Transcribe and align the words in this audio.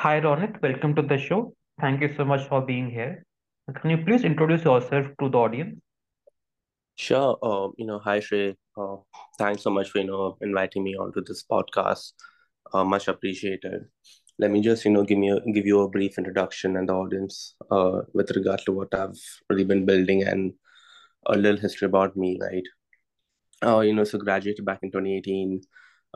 Hi, 0.00 0.18
Ronit. 0.18 0.62
Welcome 0.62 0.94
to 0.94 1.02
the 1.02 1.18
show. 1.18 1.54
Thank 1.78 2.00
you 2.00 2.08
so 2.16 2.24
much 2.24 2.48
for 2.48 2.62
being 2.62 2.88
here. 2.90 3.22
Can 3.78 3.90
you 3.90 3.98
please 3.98 4.24
introduce 4.24 4.64
yourself 4.64 5.08
to 5.20 5.28
the 5.28 5.36
audience? 5.36 5.78
Sure. 6.94 7.36
Uh, 7.42 7.68
you 7.76 7.84
know, 7.84 7.98
hi 7.98 8.18
Shrey. 8.18 8.54
Uh, 8.78 8.96
thanks 9.38 9.62
so 9.62 9.68
much 9.68 9.90
for 9.90 9.98
you 9.98 10.06
know 10.06 10.38
inviting 10.40 10.84
me 10.84 10.94
onto 10.94 11.22
this 11.22 11.44
podcast. 11.44 12.12
Uh, 12.72 12.82
much 12.82 13.08
appreciated. 13.08 13.82
Let 14.38 14.50
me 14.50 14.62
just 14.62 14.86
you 14.86 14.90
know 14.90 15.04
give 15.04 15.18
me 15.18 15.32
a, 15.32 15.38
give 15.52 15.66
you 15.66 15.82
a 15.82 15.90
brief 15.90 16.16
introduction 16.16 16.78
and 16.78 16.88
the 16.88 16.94
audience 16.94 17.54
uh, 17.70 18.00
with 18.14 18.30
regard 18.30 18.62
to 18.64 18.72
what 18.72 18.94
I've 18.94 19.20
really 19.50 19.64
been 19.64 19.84
building 19.84 20.22
and 20.22 20.54
a 21.26 21.36
little 21.36 21.60
history 21.60 21.84
about 21.84 22.16
me. 22.16 22.38
Right. 22.40 22.64
Uh, 23.62 23.80
you 23.80 23.92
know, 23.92 24.04
so 24.04 24.16
graduated 24.16 24.64
back 24.64 24.78
in 24.82 24.92
2018. 24.92 25.60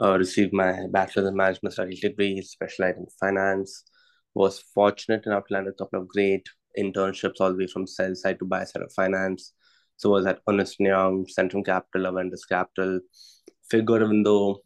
Uh, 0.01 0.19
received 0.19 0.53
my 0.53 0.87
bachelor's 0.91 1.29
in 1.29 1.37
management 1.37 1.73
studies 1.73 2.01
degree, 2.01 2.41
specialized 2.43 2.99
in 2.99 3.07
finance. 3.21 3.85
Was 4.35 4.59
fortunate 4.59 5.27
enough 5.27 5.47
to 5.47 5.55
land 5.55 5.69
a 5.69 5.73
couple 5.73 6.01
of 6.01 6.09
great 6.09 6.49
internships 6.79 7.41
all 7.41 7.51
the 7.51 7.59
way 7.59 7.67
from 7.69 7.87
sell 7.87 8.15
side 8.17 8.39
to 8.41 8.45
buy 8.45 8.65
side 8.65 8.83
of 8.83 8.93
finance 8.93 9.53
so 9.97 10.11
was 10.11 10.27
at 10.27 10.41
Ernst 10.49 10.81
Young, 10.81 11.27
Centrum 11.27 11.65
Capital, 11.65 12.13
Avendus 12.13 12.49
Capital. 12.49 13.01
Figure 13.71 14.05
even 14.05 14.23
though, 14.23 14.61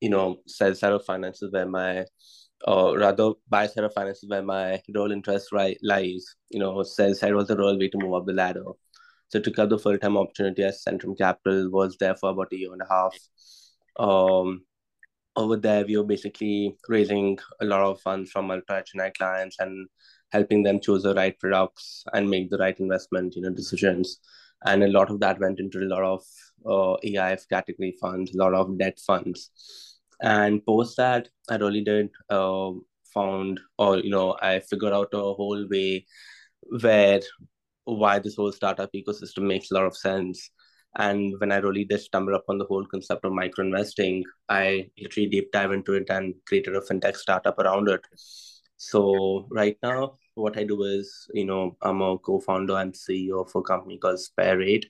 you 0.00 0.10
know, 0.10 0.36
sell 0.46 0.74
side 0.74 0.92
of 0.92 1.04
finance 1.04 1.42
is 1.42 1.52
where 1.52 1.66
my, 1.66 2.04
or 2.66 2.98
rather 2.98 3.32
buy 3.48 3.66
side 3.66 3.84
of 3.84 3.94
finance 3.94 4.22
is 4.22 4.28
where 4.28 4.42
my 4.42 4.80
role 4.94 5.12
interest 5.12 5.52
right 5.52 5.78
lies. 5.82 6.24
You 6.50 6.60
know, 6.60 6.82
sell 6.82 7.14
side 7.14 7.34
was 7.34 7.48
the 7.48 7.56
role 7.56 7.78
way 7.78 7.88
to 7.88 7.98
move 7.98 8.14
up 8.14 8.26
the 8.26 8.32
ladder. 8.32 8.64
So 9.28 9.40
took 9.40 9.58
up 9.58 9.70
the 9.70 9.78
full 9.78 9.98
time 9.98 10.16
opportunity 10.16 10.62
at 10.62 10.74
Centrum 10.74 11.16
Capital, 11.16 11.70
was 11.70 11.96
there 11.98 12.14
for 12.14 12.30
about 12.30 12.52
a 12.52 12.56
year 12.56 12.72
and 12.72 12.82
a 12.82 12.88
half. 12.88 13.16
Um, 13.98 14.64
over 15.36 15.56
there, 15.56 15.84
we 15.84 15.96
were 15.96 16.04
basically 16.04 16.76
raising 16.88 17.38
a 17.60 17.64
lot 17.64 17.80
of 17.80 18.00
funds 18.00 18.30
from 18.30 18.50
ultra 18.50 18.82
HNI 18.82 19.14
clients 19.14 19.56
and 19.58 19.88
helping 20.32 20.62
them 20.62 20.80
choose 20.80 21.02
the 21.02 21.14
right 21.14 21.38
products 21.38 22.04
and 22.12 22.28
make 22.28 22.50
the 22.50 22.58
right 22.58 22.78
investment, 22.78 23.34
you 23.36 23.42
know, 23.42 23.50
decisions 23.50 24.20
and 24.64 24.82
a 24.82 24.88
lot 24.88 25.10
of 25.10 25.20
that 25.20 25.38
went 25.40 25.60
into 25.60 25.80
a 25.80 25.90
lot 25.94 26.02
of 26.02 26.22
uh, 26.66 26.96
AIF 27.04 27.48
category 27.48 27.96
funds, 28.00 28.34
a 28.34 28.38
lot 28.38 28.54
of 28.54 28.78
debt 28.78 28.98
funds. 29.06 29.50
And 30.22 30.64
post 30.64 30.96
that, 30.96 31.28
I 31.50 31.56
really 31.56 31.82
did 31.82 32.10
uh, 32.30 32.70
found, 33.12 33.60
or 33.78 33.98
you 33.98 34.10
know, 34.10 34.36
I 34.40 34.60
figured 34.60 34.92
out 34.92 35.08
a 35.12 35.18
whole 35.18 35.66
way 35.68 36.06
where 36.80 37.20
why 37.84 38.18
this 38.18 38.36
whole 38.36 38.52
startup 38.52 38.90
ecosystem 38.94 39.42
makes 39.42 39.70
a 39.70 39.74
lot 39.74 39.84
of 39.84 39.96
sense. 39.96 40.50
And 40.96 41.34
when 41.38 41.50
I 41.50 41.56
really 41.56 41.84
did 41.84 42.00
stumble 42.00 42.36
upon 42.36 42.58
the 42.58 42.66
whole 42.66 42.86
concept 42.86 43.24
of 43.24 43.32
micro 43.32 43.64
investing, 43.64 44.24
I 44.48 44.90
literally 45.00 45.28
deep 45.28 45.50
dive 45.52 45.72
into 45.72 45.94
it 45.94 46.08
and 46.08 46.34
created 46.46 46.76
a 46.76 46.80
fintech 46.80 47.16
startup 47.16 47.58
around 47.58 47.88
it. 47.88 48.00
So 48.76 49.48
right 49.50 49.76
now, 49.82 50.18
what 50.34 50.56
I 50.56 50.64
do 50.64 50.82
is, 50.82 51.26
you 51.32 51.44
know, 51.44 51.76
I'm 51.82 52.00
a 52.00 52.18
co-founder 52.18 52.76
and 52.76 52.92
CEO 52.92 53.40
of 53.40 53.50
a 53.54 53.62
company 53.62 53.98
called 53.98 54.18
SpareRate, 54.18 54.84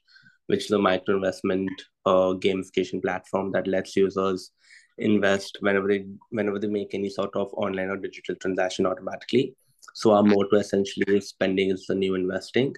which 0.46 0.66
is 0.66 0.70
a 0.70 0.78
micro 0.78 1.16
investment 1.16 1.70
uh, 2.06 2.34
gamification 2.34 3.02
platform 3.02 3.52
that 3.52 3.66
lets 3.66 3.96
users 3.96 4.50
invest 4.98 5.58
whenever 5.60 5.88
they 5.88 6.06
whenever 6.30 6.58
they 6.58 6.68
make 6.68 6.94
any 6.94 7.08
sort 7.08 7.34
of 7.34 7.52
online 7.54 7.88
or 7.88 7.96
digital 7.96 8.34
transaction 8.36 8.86
automatically. 8.86 9.54
So 9.94 10.12
our 10.12 10.22
motto 10.22 10.56
essentially 10.56 11.16
is 11.16 11.28
spending 11.28 11.70
is 11.70 11.86
the 11.86 11.94
new 11.94 12.14
investing. 12.14 12.74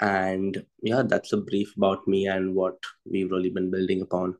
And 0.00 0.64
yeah, 0.82 1.02
that's 1.04 1.32
a 1.32 1.38
brief 1.38 1.76
about 1.76 2.06
me 2.06 2.26
and 2.26 2.54
what 2.54 2.76
we've 3.10 3.30
really 3.30 3.50
been 3.50 3.70
building 3.70 4.02
upon. 4.02 4.36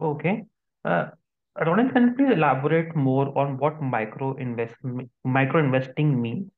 Okay. 0.00 0.46
Uh, 0.84 1.10
Ronit, 1.58 1.92
can 1.92 2.08
you 2.08 2.14
please 2.14 2.32
elaborate 2.32 2.96
more 2.96 3.36
on 3.38 3.58
what 3.58 3.80
micro 3.80 4.34
invest 4.36 4.74
micro 5.24 5.60
investing 5.60 6.20
means? 6.20 6.50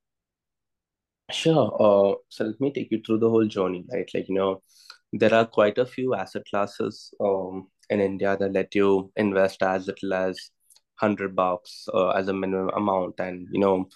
Sure. 1.30 1.74
Uh, 1.80 2.14
so 2.28 2.44
let 2.44 2.60
me 2.60 2.72
take 2.72 2.90
you 2.90 3.02
through 3.04 3.18
the 3.18 3.28
whole 3.28 3.46
journey, 3.46 3.84
right? 3.92 4.08
Like, 4.14 4.28
you 4.28 4.34
know, 4.34 4.62
there 5.12 5.34
are 5.34 5.46
quite 5.46 5.78
a 5.78 5.86
few 5.86 6.14
asset 6.14 6.42
classes 6.48 7.12
um, 7.20 7.68
in 7.90 8.00
India 8.00 8.36
that 8.38 8.52
let 8.52 8.74
you 8.74 9.10
invest 9.16 9.62
as 9.62 9.86
little 9.86 10.14
as 10.14 10.50
100 11.00 11.34
bucks 11.34 11.88
uh, 11.92 12.10
as 12.10 12.28
a 12.28 12.32
minimum 12.32 12.70
amount. 12.76 13.20
And, 13.20 13.48
you 13.50 13.60
know, 13.60 13.88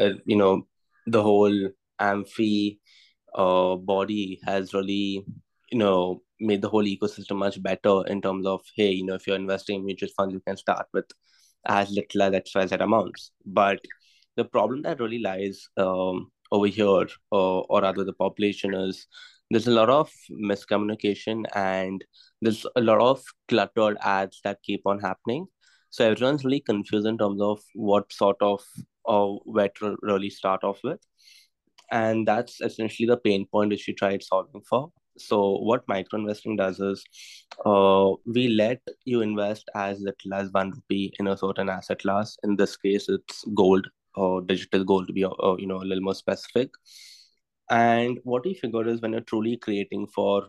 uh, 0.00 0.14
you 0.24 0.36
know, 0.36 0.66
the 1.06 1.22
whole 1.22 1.70
AMFI 2.00 2.78
uh, 3.34 3.76
body 3.76 4.40
has 4.44 4.74
really, 4.74 5.24
you 5.70 5.78
know, 5.78 6.22
made 6.40 6.62
the 6.62 6.68
whole 6.68 6.84
ecosystem 6.84 7.36
much 7.36 7.62
better 7.62 8.06
in 8.06 8.20
terms 8.22 8.46
of, 8.46 8.62
hey, 8.76 8.90
you 8.90 9.04
know, 9.04 9.14
if 9.14 9.26
you're 9.26 9.36
investing 9.36 9.76
in 9.76 9.84
mutual 9.86 10.08
funds, 10.16 10.34
you 10.34 10.40
can 10.46 10.56
start 10.56 10.86
with 10.92 11.06
as 11.66 11.90
little 11.90 12.22
as 12.22 12.32
XYZ 12.32 12.80
amounts. 12.80 13.32
But 13.44 13.80
the 14.36 14.44
problem 14.44 14.82
that 14.82 15.00
really 15.00 15.20
lies 15.20 15.68
um, 15.76 16.30
over 16.50 16.66
here, 16.66 17.06
uh, 17.32 17.60
or 17.60 17.82
rather 17.82 18.04
the 18.04 18.12
population, 18.12 18.74
is 18.74 19.06
there's 19.50 19.66
a 19.66 19.72
lot 19.72 19.90
of 19.90 20.10
miscommunication 20.30 21.44
and 21.54 22.04
there's 22.40 22.64
a 22.76 22.80
lot 22.80 23.00
of 23.00 23.22
cluttered 23.48 23.98
ads 24.02 24.40
that 24.44 24.62
keep 24.62 24.82
on 24.86 25.00
happening. 25.00 25.46
So 25.90 26.08
everyone's 26.08 26.44
really 26.44 26.60
confused 26.60 27.06
in 27.06 27.18
terms 27.18 27.40
of 27.42 27.60
what 27.74 28.12
sort 28.12 28.36
of 28.40 28.62
or 29.04 29.36
uh, 29.36 29.38
where 29.44 29.70
to 29.80 29.96
really 30.02 30.30
start 30.30 30.62
off 30.62 30.78
with. 30.84 31.00
And 31.90 32.26
that's 32.26 32.60
essentially 32.60 33.06
the 33.06 33.16
pain 33.16 33.46
point 33.46 33.70
which 33.70 33.86
we 33.86 33.94
tried 33.94 34.22
solving 34.22 34.62
for. 34.68 34.90
So 35.18 35.58
what 35.58 35.86
micro 35.88 36.20
investing 36.20 36.56
does 36.56 36.80
is 36.80 37.04
uh, 37.66 38.10
we 38.26 38.48
let 38.48 38.80
you 39.04 39.20
invest 39.22 39.68
as 39.74 40.00
little 40.00 40.34
as 40.34 40.50
one 40.52 40.70
rupee 40.70 41.12
in 41.18 41.26
a 41.26 41.36
certain 41.36 41.68
asset 41.68 42.00
class. 42.00 42.36
In 42.42 42.56
this 42.56 42.76
case, 42.76 43.08
it's 43.08 43.44
gold 43.54 43.86
or 44.14 44.40
digital 44.42 44.84
gold 44.84 45.08
to 45.08 45.12
be 45.12 45.24
uh, 45.24 45.56
you 45.58 45.66
know 45.66 45.76
a 45.78 45.86
little 45.88 46.02
more 46.02 46.14
specific. 46.14 46.70
And 47.70 48.18
what 48.24 48.44
we 48.44 48.54
figured 48.54 48.88
is 48.88 49.00
when 49.00 49.12
you're 49.12 49.20
truly 49.22 49.56
creating 49.56 50.08
for 50.08 50.48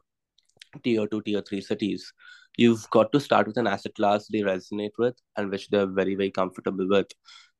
tier 0.84 1.08
two, 1.08 1.22
tier 1.22 1.42
three 1.42 1.62
cities, 1.62 2.12
you've 2.58 2.90
got 2.90 3.12
to 3.12 3.20
start 3.20 3.48
with 3.48 3.58
an 3.58 3.68
asset 3.68 3.96
class 3.96 4.28
they 4.28 4.40
resonate 4.40 4.98
with 4.98 5.16
and 5.38 5.52
which 5.52 5.70
they're 5.70 5.86
very, 5.88 6.16
very 6.16 6.32
comfortable 6.32 6.88
with. 6.88 7.08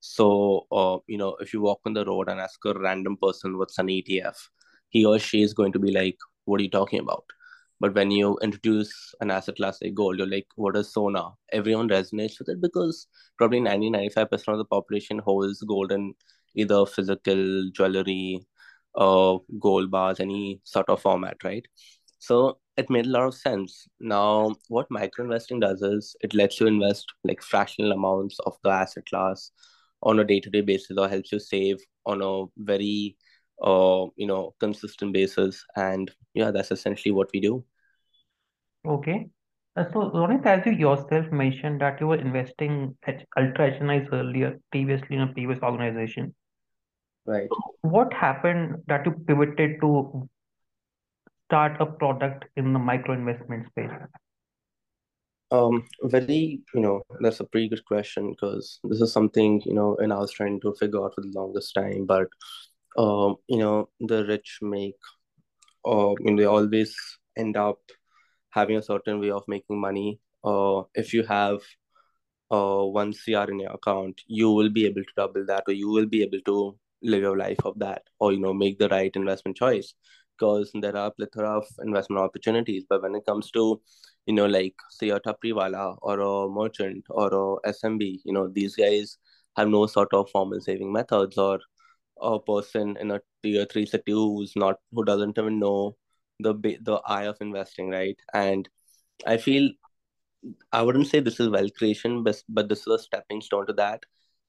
So, 0.02 0.68
uh, 0.72 1.00
you 1.08 1.18
know, 1.18 1.38
if 1.42 1.54
you 1.54 1.62
walk 1.62 1.82
on 1.86 1.94
the 1.94 2.06
road 2.06 2.30
and 2.30 2.40
ask 2.42 2.60
a 2.66 2.74
random 2.74 3.18
person 3.22 3.58
what's 3.58 3.80
an 3.80 3.90
ETF, 3.90 4.50
he 4.90 5.06
or 5.06 5.20
she 5.20 5.44
is 5.44 5.54
going 5.54 5.74
to 5.74 5.80
be 5.80 5.92
like, 5.92 6.18
what 6.46 6.60
are 6.60 6.64
you 6.64 6.70
talking 6.72 7.00
about? 7.00 7.26
But 7.80 7.96
when 7.96 8.12
you 8.12 8.38
introduce 8.44 9.16
an 9.22 9.32
asset 9.32 9.56
class 9.58 9.80
like 9.82 9.96
gold, 9.96 10.18
you're 10.18 10.28
like, 10.28 10.48
what 10.56 10.78
is 10.78 10.94
Sona? 10.94 11.30
Everyone 11.52 11.90
resonates 11.90 12.40
with 12.40 12.50
it 12.50 12.62
because 12.62 13.08
probably 13.38 13.60
90 13.60 13.90
95% 13.90 14.56
of 14.56 14.60
the 14.60 14.66
population 14.66 15.20
holds 15.20 15.62
gold 15.64 15.92
in 15.92 16.14
either 16.56 16.86
physical 16.86 17.70
jewelry, 17.72 18.46
uh, 18.96 19.38
gold 19.60 19.90
bars, 19.92 20.20
any 20.20 20.62
sort 20.64 20.90
of 20.90 21.02
format, 21.02 21.38
right? 21.44 21.66
So 22.20 22.60
it 22.78 22.90
made 22.90 23.06
a 23.08 23.10
lot 23.10 23.28
of 23.28 23.34
sense. 23.36 23.88
Now, 24.00 24.56
what 24.70 24.88
micro 24.92 25.26
investing 25.26 25.60
does 25.60 25.82
is 25.82 26.16
it 26.22 26.34
lets 26.36 26.60
you 26.60 26.68
invest 26.68 27.12
like 27.24 27.42
fractional 27.42 27.92
amounts 27.92 28.40
of 28.46 28.58
the 28.64 28.70
asset 28.70 29.06
class 29.08 29.52
on 30.04 30.20
a 30.20 30.24
day-to-day 30.24 30.62
basis 30.62 30.98
or 30.98 31.08
helps 31.08 31.32
you 31.32 31.40
save 31.40 31.78
on 32.06 32.22
a 32.22 32.46
very 32.58 33.16
uh, 33.62 34.08
you 34.16 34.26
know, 34.26 34.54
consistent 34.60 35.14
basis. 35.14 35.64
And 35.76 36.12
yeah, 36.34 36.52
that's 36.52 36.72
essentially 36.72 37.12
what 37.12 37.30
we 37.34 37.40
do. 37.40 37.64
Okay. 38.86 39.30
Uh, 39.76 39.86
so, 39.94 40.12
Ronit, 40.12 40.46
as 40.46 40.66
you 40.66 40.74
yourself 40.74 41.32
mentioned 41.32 41.80
that 41.82 42.02
you 42.02 42.08
were 42.08 42.20
investing 42.20 42.98
at 43.08 43.26
Ultra 43.38 43.72
HNIs 43.80 44.12
earlier, 44.12 44.60
previously 44.72 45.16
in 45.16 45.22
a 45.22 45.28
previous 45.28 45.60
organization. 45.62 46.36
Right. 47.26 47.48
What 47.82 48.12
happened 48.12 48.78
that 48.88 49.06
you 49.06 49.12
pivoted 49.12 49.80
to 49.82 50.28
start 51.46 51.80
a 51.80 51.86
product 51.86 52.46
in 52.58 52.74
the 52.74 52.80
micro 52.80 53.14
investment 53.14 53.68
space? 53.68 53.92
Um, 55.52 55.86
very, 56.04 56.62
you 56.74 56.82
know, 56.82 57.02
that's 57.20 57.42
a 57.42 57.44
pretty 57.44 57.68
good 57.68 57.84
question 57.86 58.32
because 58.32 58.80
this 58.86 59.02
is 59.02 59.12
something, 59.12 59.62
you 59.66 59.74
know, 59.74 59.98
and 59.98 60.14
I 60.14 60.18
was 60.20 60.32
trying 60.32 60.62
to 60.62 60.74
figure 60.80 61.04
out 61.04 61.14
for 61.16 61.22
the 61.22 61.32
longest 61.36 61.74
time. 61.76 62.06
But, 62.06 62.28
um, 62.98 63.36
you 63.48 63.58
know, 63.60 63.90
the 64.00 64.26
rich 64.26 64.60
make, 64.62 64.96
uh, 65.86 66.12
I 66.12 66.16
mean, 66.20 66.38
they 66.38 66.46
always 66.46 66.96
end 67.38 67.58
up 67.58 67.80
having 68.52 68.78
a 68.78 68.84
certain 68.84 69.20
way 69.20 69.32
of 69.32 69.44
making 69.48 69.82
money. 69.82 70.22
Uh, 70.44 70.84
if 70.96 71.14
you 71.14 71.24
have 71.24 71.60
uh, 72.52 72.84
one 72.84 73.14
CR 73.14 73.50
in 73.50 73.60
your 73.60 73.72
account, 73.72 74.22
you 74.28 74.52
will 74.52 74.70
be 74.70 74.86
able 74.86 75.04
to 75.04 75.14
double 75.18 75.46
that, 75.46 75.64
or 75.68 75.74
you 75.74 75.90
will 75.90 76.06
be 76.06 76.22
able 76.24 76.42
to 76.46 76.78
live 77.04 77.22
your 77.22 77.38
life 77.38 77.60
of 77.66 77.78
that, 77.80 78.04
or 78.20 78.34
you 78.34 78.40
know, 78.40 78.54
make 78.54 78.80
the 78.80 78.90
right 78.90 79.16
investment 79.16 79.58
choice. 79.58 79.94
Because 80.42 80.72
there 80.86 80.98
are 80.98 81.12
plethora 81.12 81.58
of 81.60 81.68
investment 81.84 82.22
opportunities, 82.22 82.86
but 82.90 83.02
when 83.04 83.16
it 83.16 83.26
comes 83.26 83.52
to, 83.52 83.82
you 84.26 84.34
know, 84.34 84.46
like 84.48 84.76
say 84.90 85.10
a 85.10 85.20
tapriwala 85.20 85.98
or 86.02 86.20
a 86.20 86.50
merchant 86.50 87.06
or 87.10 87.28
a 87.66 87.70
SMB, 87.70 88.22
you 88.26 88.34
know, 88.34 88.48
these 88.48 88.76
guys 88.76 89.18
have 89.58 89.70
no 89.70 89.86
sort 89.88 90.14
of 90.14 90.30
formal 90.32 90.62
saving 90.62 90.92
methods, 90.92 91.38
or 91.38 91.60
a 92.22 92.40
person 92.40 92.98
in 93.00 93.12
a 93.12 93.22
tier 93.44 93.66
three 93.66 93.86
city 93.86 94.14
who's 94.14 94.54
not 94.56 94.80
who 94.94 95.04
doesn't 95.06 95.38
even 95.38 95.60
know 95.60 95.96
the 96.40 96.54
the 96.82 97.02
eye 97.06 97.26
of 97.26 97.38
investing, 97.42 97.90
right? 97.90 98.18
And 98.34 98.70
I 99.26 99.38
feel 99.38 99.72
I 100.72 100.82
wouldn't 100.82 101.08
say 101.08 101.20
this 101.20 101.40
is 101.40 101.50
wealth 101.50 101.74
creation, 101.78 102.24
but 102.24 102.44
but 102.50 102.70
this 102.70 102.82
is 102.82 102.88
a 102.88 103.00
stepping 103.00 103.42
stone 103.42 103.68
to 103.68 103.74
that. 103.74 104.04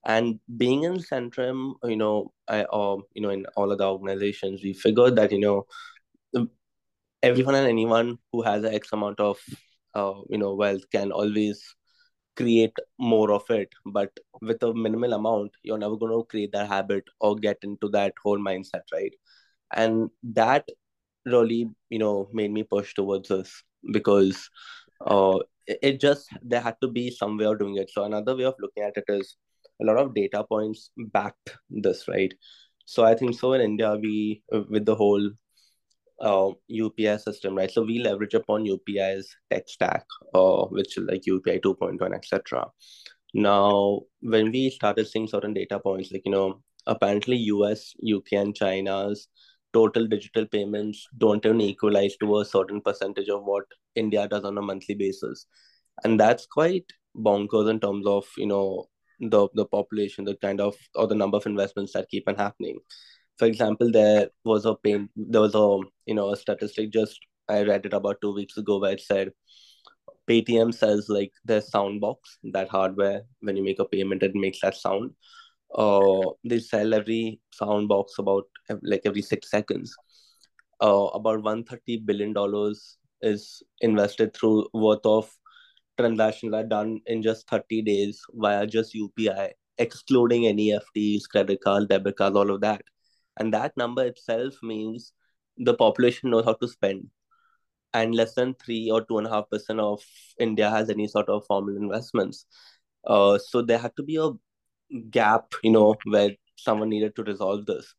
And 0.04 0.40
being 0.56 0.84
in 0.84 0.94
Centrum, 0.94 1.74
you 1.84 1.96
know, 1.96 2.32
I 2.48 2.64
or 2.64 3.02
you 3.14 3.22
know, 3.22 3.30
in 3.30 3.46
all 3.56 3.70
of 3.70 3.78
the 3.78 3.88
organizations, 3.88 4.62
we 4.62 4.72
figured 4.72 5.16
that 5.16 5.32
you 5.32 5.40
know, 5.40 5.66
everyone 7.22 7.54
and 7.54 7.66
anyone 7.68 8.18
who 8.32 8.42
has 8.42 8.64
X 8.64 8.92
amount 8.92 9.20
of 9.20 9.38
uh, 9.94 10.14
you 10.28 10.38
know 10.38 10.54
wealth 10.54 10.88
can 10.90 11.12
always 11.12 11.62
create 12.36 12.76
more 12.98 13.32
of 13.32 13.44
it. 13.50 13.68
But 13.86 14.10
with 14.40 14.62
a 14.62 14.72
minimal 14.74 15.12
amount 15.14 15.52
you're 15.62 15.78
never 15.78 15.96
going 15.96 16.12
to 16.12 16.24
create 16.24 16.52
that 16.52 16.68
habit 16.68 17.04
or 17.20 17.36
get 17.36 17.58
into 17.62 17.88
that 17.90 18.14
whole 18.22 18.38
mindset 18.38 18.82
right? 18.92 19.12
And 19.74 20.10
that 20.34 20.68
really 21.26 21.68
you 21.90 21.98
know 21.98 22.28
made 22.32 22.50
me 22.52 22.64
push 22.64 22.94
towards 22.94 23.28
this 23.28 23.62
because 23.92 24.50
uh 25.06 25.38
it 25.66 26.00
just 26.00 26.28
there 26.42 26.60
had 26.60 26.76
to 26.80 26.88
be 26.88 27.10
some 27.10 27.36
way 27.38 27.44
of 27.46 27.58
doing 27.58 27.76
it. 27.76 27.90
So 27.90 28.04
another 28.04 28.36
way 28.36 28.44
of 28.44 28.54
looking 28.60 28.82
at 28.82 28.96
it 28.96 29.04
is 29.08 29.36
a 29.82 29.84
lot 29.84 29.98
of 29.98 30.14
data 30.14 30.44
points 30.44 30.90
backed 31.18 31.56
this 31.70 32.08
right 32.08 32.34
so 32.84 33.04
i 33.04 33.14
think 33.14 33.38
so 33.38 33.52
in 33.52 33.60
india 33.60 33.94
we 34.02 34.42
with 34.70 34.84
the 34.86 34.94
whole 34.94 35.30
uh, 36.22 36.50
UPI 36.70 37.20
system, 37.20 37.56
right? 37.56 37.70
So 37.70 37.82
we 37.82 37.98
leverage 37.98 38.34
upon 38.34 38.64
UPI's 38.64 39.34
tech 39.50 39.68
stack, 39.68 40.06
uh, 40.34 40.64
which 40.66 40.96
is 40.96 41.04
like 41.04 41.22
UPI 41.26 41.60
2.1, 41.60 42.14
etc. 42.14 42.66
Now, 43.34 44.02
when 44.20 44.52
we 44.52 44.70
started 44.70 45.08
seeing 45.08 45.26
certain 45.26 45.52
data 45.52 45.78
points, 45.80 46.12
like, 46.12 46.22
you 46.24 46.32
know, 46.32 46.62
apparently 46.86 47.36
US, 47.36 47.92
UK, 48.02 48.32
and 48.32 48.54
China's 48.54 49.28
total 49.72 50.06
digital 50.06 50.46
payments 50.46 51.08
don't 51.16 51.44
even 51.44 51.60
equalize 51.60 52.16
to 52.18 52.38
a 52.38 52.44
certain 52.44 52.80
percentage 52.80 53.28
of 53.28 53.42
what 53.44 53.64
India 53.94 54.28
does 54.28 54.44
on 54.44 54.58
a 54.58 54.62
monthly 54.62 54.94
basis. 54.94 55.46
And 56.04 56.20
that's 56.20 56.46
quite 56.46 56.84
bonkers 57.16 57.70
in 57.70 57.80
terms 57.80 58.06
of, 58.06 58.26
you 58.36 58.46
know, 58.46 58.86
the 59.30 59.48
the 59.54 59.66
population, 59.66 60.24
the 60.24 60.36
kind 60.36 60.60
of 60.60 60.76
or 60.94 61.06
the 61.06 61.14
number 61.14 61.36
of 61.38 61.46
investments 61.46 61.92
that 61.94 62.08
keep 62.10 62.28
on 62.28 62.36
happening. 62.36 62.78
For 63.38 63.46
example 63.46 63.90
there 63.90 64.28
was 64.44 64.66
a 64.66 64.74
pain 64.74 65.08
there 65.16 65.40
was 65.40 65.54
a 65.54 65.78
you 66.06 66.14
know 66.14 66.32
a 66.32 66.36
statistic 66.36 66.92
just 66.92 67.18
i 67.48 67.62
read 67.62 67.86
it 67.86 67.92
about 67.92 68.20
two 68.20 68.32
weeks 68.34 68.56
ago 68.56 68.78
where 68.78 68.92
it 68.92 69.00
said 69.00 69.32
paytm 70.28 70.72
sells 70.74 71.08
like 71.08 71.32
their 71.44 71.60
sound 71.60 72.00
box 72.00 72.38
that 72.52 72.68
hardware. 72.68 73.22
When 73.40 73.56
you 73.56 73.64
make 73.64 73.78
a 73.80 73.84
payment 73.84 74.22
it 74.22 74.34
makes 74.34 74.60
that 74.62 74.76
sound. 74.76 75.12
Uh 75.74 76.30
they 76.44 76.60
sell 76.60 76.94
every 76.94 77.40
sound 77.52 77.88
box 77.88 78.14
about 78.18 78.44
like 78.82 79.02
every 79.04 79.22
six 79.22 79.50
seconds. 79.50 79.94
Uh 80.80 81.06
about 81.14 81.42
130 81.42 81.98
billion 81.98 82.32
dollars 82.32 82.98
is 83.22 83.62
invested 83.80 84.34
through 84.34 84.66
worth 84.74 85.06
of 85.06 85.30
transactions 85.98 86.54
are 86.54 86.64
done 86.64 87.00
in 87.06 87.22
just 87.22 87.48
30 87.48 87.82
days 87.82 88.20
via 88.32 88.66
just 88.66 88.94
UPI, 88.94 89.50
excluding 89.78 90.46
any 90.46 90.70
FTs, 90.70 91.28
credit 91.28 91.60
cards, 91.62 91.86
debit 91.86 92.16
cards, 92.16 92.36
all 92.36 92.50
of 92.50 92.60
that. 92.60 92.82
And 93.38 93.52
that 93.54 93.76
number 93.76 94.04
itself 94.04 94.54
means 94.62 95.12
the 95.56 95.74
population 95.74 96.30
knows 96.30 96.44
how 96.44 96.54
to 96.54 96.68
spend. 96.68 97.08
And 97.94 98.14
less 98.14 98.34
than 98.34 98.54
three 98.54 98.90
or 98.90 99.04
two 99.04 99.18
and 99.18 99.26
a 99.26 99.30
half 99.30 99.50
percent 99.50 99.80
of 99.80 100.02
India 100.38 100.70
has 100.70 100.88
any 100.88 101.08
sort 101.08 101.28
of 101.28 101.44
formal 101.46 101.76
investments. 101.76 102.46
Uh, 103.06 103.38
so 103.38 103.62
there 103.62 103.78
had 103.78 103.94
to 103.96 104.02
be 104.02 104.16
a 104.16 104.30
gap, 105.10 105.52
you 105.62 105.70
know, 105.70 105.94
where 106.04 106.30
someone 106.56 106.88
needed 106.88 107.14
to 107.16 107.24
resolve 107.24 107.66
this. 107.66 107.94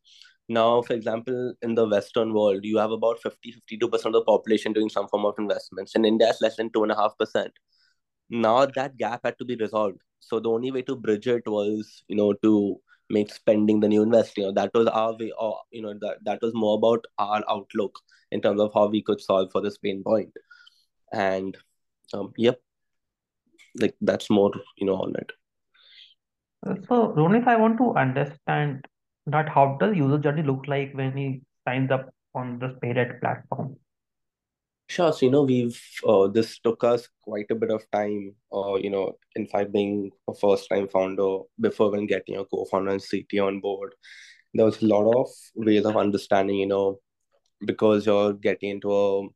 Now, 0.48 0.82
for 0.82 0.92
example, 0.92 1.54
in 1.62 1.74
the 1.74 1.88
Western 1.88 2.34
world, 2.34 2.60
you 2.64 2.78
have 2.78 2.90
about 2.90 3.20
50 3.22 3.54
52% 3.72 4.06
of 4.06 4.12
the 4.12 4.22
population 4.22 4.72
doing 4.72 4.90
some 4.90 5.08
form 5.08 5.24
of 5.24 5.34
investments. 5.38 5.94
In 5.94 6.04
India, 6.04 6.28
it's 6.28 6.42
less 6.42 6.56
than 6.56 6.70
2.5% 6.70 7.48
now 8.34 8.66
that 8.66 8.96
gap 8.96 9.20
had 9.24 9.38
to 9.38 9.44
be 9.44 9.56
resolved 9.56 10.00
so 10.20 10.40
the 10.40 10.50
only 10.50 10.70
way 10.70 10.82
to 10.82 10.96
bridge 10.96 11.26
it 11.26 11.46
was 11.46 12.02
you 12.08 12.16
know 12.16 12.32
to 12.32 12.80
make 13.10 13.32
spending 13.32 13.80
the 13.80 13.88
new 13.88 14.02
investing. 14.02 14.44
You 14.44 14.48
know, 14.48 14.54
that 14.54 14.72
was 14.74 14.86
our 14.88 15.16
way, 15.16 15.32
or 15.38 15.60
you 15.70 15.82
know, 15.82 15.94
that 16.00 16.18
that 16.24 16.40
was 16.42 16.52
more 16.54 16.76
about 16.76 17.04
our 17.18 17.42
outlook 17.48 17.98
in 18.30 18.40
terms 18.40 18.60
of 18.60 18.72
how 18.74 18.86
we 18.86 19.02
could 19.02 19.20
solve 19.20 19.50
for 19.52 19.60
this 19.60 19.78
pain 19.78 20.02
point. 20.02 20.32
And 21.12 21.56
um, 22.12 22.32
yep, 22.36 22.60
like 23.80 23.94
that's 24.00 24.30
more 24.30 24.52
you 24.76 24.86
know 24.86 24.96
on 24.96 25.14
it. 25.16 25.32
So, 26.88 27.14
Ronit, 27.16 27.46
I 27.46 27.56
want 27.56 27.76
to 27.78 27.94
understand 27.94 28.86
that 29.26 29.48
how 29.48 29.76
does 29.80 29.96
user 29.96 30.18
journey 30.18 30.42
look 30.42 30.66
like 30.66 30.92
when 30.94 31.16
he 31.16 31.42
signs 31.66 31.90
up 31.90 32.08
on 32.34 32.58
the 32.58 32.68
SpayRed 32.68 33.20
platform? 33.20 33.76
Sure. 34.88 35.12
So, 35.12 35.26
you 35.26 35.32
know, 35.32 35.42
we've 35.42 35.80
uh, 36.06 36.28
this 36.28 36.58
took 36.58 36.84
us 36.84 37.08
quite 37.22 37.46
a 37.50 37.54
bit 37.54 37.70
of 37.70 37.82
time. 37.90 38.34
Uh, 38.52 38.74
you 38.76 38.90
know, 38.90 39.16
in 39.34 39.46
fact, 39.46 39.72
being 39.72 40.10
a 40.28 40.34
first-time 40.34 40.88
founder 40.88 41.38
before 41.60 41.90
when 41.90 42.06
getting 42.06 42.36
a 42.36 42.44
co-founder 42.44 42.90
and 42.92 43.02
CTO 43.02 43.46
on 43.46 43.60
board, 43.60 43.94
there 44.54 44.66
was 44.66 44.82
a 44.82 44.86
lot 44.86 45.10
of 45.12 45.28
ways 45.56 45.84
of 45.86 45.96
understanding. 45.96 46.56
You 46.58 46.66
know, 46.66 47.00
because 47.66 48.06
you're 48.06 48.34
getting 48.34 48.70
into 48.70 48.92
a, 48.94 49.28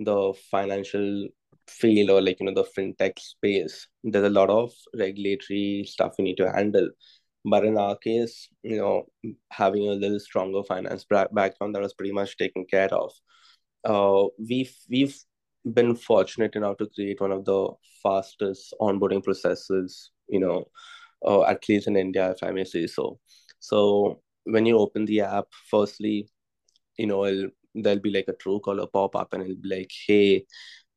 the 0.00 0.34
financial 0.50 1.28
field 1.68 2.10
or 2.10 2.22
like 2.22 2.38
you 2.40 2.46
know 2.46 2.54
the 2.54 2.64
fintech 2.78 3.18
space. 3.18 3.88
There's 4.04 4.26
a 4.26 4.30
lot 4.30 4.50
of 4.50 4.72
regulatory 4.98 5.84
stuff 5.88 6.14
you 6.18 6.24
need 6.24 6.36
to 6.38 6.52
handle. 6.52 6.90
But 7.44 7.64
in 7.64 7.78
our 7.78 7.96
case, 7.96 8.48
you 8.62 8.78
know, 8.78 9.06
having 9.50 9.88
a 9.88 9.92
little 9.94 10.20
stronger 10.20 10.62
finance 10.64 11.04
background 11.10 11.74
that 11.74 11.82
was 11.82 11.94
pretty 11.94 12.12
much 12.12 12.36
taken 12.36 12.66
care 12.66 12.92
of 12.94 13.12
uh, 13.84 14.24
we've 14.38 14.74
we've 14.88 15.16
been 15.74 15.94
fortunate 15.94 16.56
enough 16.56 16.78
to 16.78 16.88
create 16.94 17.20
one 17.20 17.32
of 17.32 17.44
the 17.44 17.68
fastest 18.02 18.74
onboarding 18.80 19.22
processes, 19.22 20.10
you 20.28 20.40
know, 20.40 20.64
uh, 21.26 21.44
at 21.44 21.68
least 21.68 21.86
in 21.86 21.96
India, 21.96 22.30
if 22.30 22.42
I 22.42 22.50
may 22.50 22.64
say 22.64 22.86
so. 22.86 23.18
So 23.58 24.20
when 24.44 24.66
you 24.66 24.78
open 24.78 25.04
the 25.04 25.20
app, 25.22 25.46
firstly, 25.70 26.28
you 26.96 27.06
know, 27.06 27.24
it'll, 27.26 27.50
there'll 27.74 28.00
be 28.00 28.10
like 28.10 28.28
a 28.28 28.32
Truecaller 28.34 28.90
pop 28.92 29.16
up, 29.16 29.32
and 29.32 29.42
it'll 29.42 29.56
be 29.56 29.68
like, 29.76 29.90
"Hey, 30.06 30.46